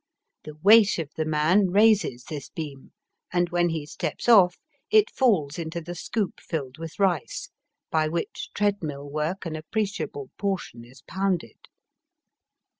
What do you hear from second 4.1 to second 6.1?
off it falls into the